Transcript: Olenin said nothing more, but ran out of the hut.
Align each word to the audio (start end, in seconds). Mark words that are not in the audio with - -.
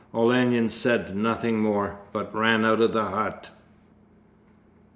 Olenin 0.15 0.67
said 0.71 1.15
nothing 1.15 1.59
more, 1.59 1.99
but 2.11 2.33
ran 2.33 2.65
out 2.65 2.81
of 2.81 2.91
the 2.91 3.05
hut. 3.05 3.51